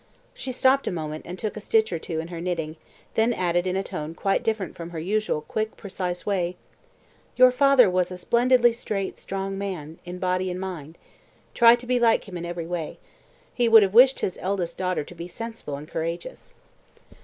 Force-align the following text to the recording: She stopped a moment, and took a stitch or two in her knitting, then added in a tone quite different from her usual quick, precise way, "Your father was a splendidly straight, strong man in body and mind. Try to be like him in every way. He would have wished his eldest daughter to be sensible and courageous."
She 0.33 0.51
stopped 0.51 0.87
a 0.87 0.91
moment, 0.91 1.27
and 1.27 1.37
took 1.37 1.55
a 1.55 1.61
stitch 1.61 1.93
or 1.93 1.99
two 1.99 2.19
in 2.19 2.29
her 2.29 2.41
knitting, 2.41 2.75
then 3.13 3.33
added 3.33 3.67
in 3.67 3.75
a 3.75 3.83
tone 3.83 4.15
quite 4.15 4.41
different 4.41 4.75
from 4.75 4.89
her 4.89 4.99
usual 4.99 5.41
quick, 5.41 5.77
precise 5.77 6.25
way, 6.25 6.55
"Your 7.35 7.51
father 7.51 7.87
was 7.87 8.09
a 8.09 8.17
splendidly 8.17 8.73
straight, 8.73 9.15
strong 9.15 9.59
man 9.59 9.99
in 10.03 10.17
body 10.17 10.49
and 10.49 10.59
mind. 10.59 10.97
Try 11.53 11.75
to 11.75 11.85
be 11.85 11.99
like 11.99 12.27
him 12.27 12.35
in 12.35 12.47
every 12.47 12.65
way. 12.65 12.97
He 13.53 13.69
would 13.69 13.83
have 13.83 13.93
wished 13.93 14.21
his 14.21 14.39
eldest 14.41 14.75
daughter 14.75 15.03
to 15.03 15.13
be 15.13 15.27
sensible 15.27 15.75
and 15.75 15.87
courageous." 15.87 16.55